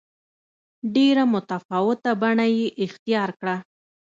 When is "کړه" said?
3.39-3.55